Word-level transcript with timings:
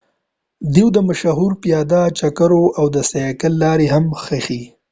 دوی 0.73 0.87
د 0.93 0.97
مشهورو 1.07 1.57
د 1.57 1.61
پیاده 1.63 2.01
چکرو 2.19 2.63
او 2.79 2.85
د 2.95 2.97
سایکل 3.11 3.53
لارې 3.63 3.87
هم 3.93 4.03
ښيي 4.23 4.63